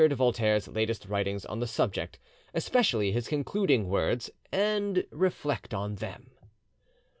de 0.03 0.15
Voltaire's 0.15 0.67
latest 0.67 1.05
writings 1.05 1.45
on 1.45 1.59
the 1.59 1.67
subject, 1.67 2.17
especially 2.55 3.11
his 3.11 3.27
concluding 3.27 3.87
words, 3.87 4.31
and 4.51 5.05
reflect 5.11 5.75
on 5.75 5.93
them." 5.97 6.31